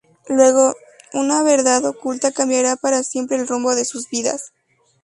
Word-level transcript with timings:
Luego, 0.29 0.73
una 1.13 1.43
verdad 1.43 1.85
oculta 1.85 2.31
cambiará 2.31 2.75
para 2.75 3.03
siempre 3.03 3.37
el 3.37 3.47
rumbo 3.47 3.75
de 3.75 3.85
sus 3.85 4.09
vidas. 4.09 4.51